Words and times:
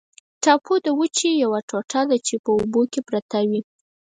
ټاپو 0.43 0.73
د 0.85 0.87
وچې 0.99 1.29
یوه 1.43 1.59
ټوټه 1.69 2.01
ده 2.09 2.17
چې 2.25 2.35
په 2.43 2.49
اوبو 2.57 2.81
کې 2.91 3.01
پرته 3.07 3.39
وي. 3.49 3.61